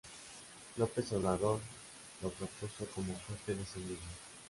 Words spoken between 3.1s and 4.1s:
jefe de su seguridad.